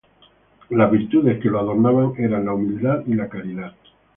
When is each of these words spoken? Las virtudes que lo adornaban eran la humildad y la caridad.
Las 0.71 0.89
virtudes 0.89 1.39
que 1.39 1.47
lo 1.51 1.59
adornaban 1.59 2.13
eran 2.17 2.45
la 2.45 2.55
humildad 2.55 3.03
y 3.05 3.13
la 3.13 3.29
caridad. 3.29 3.75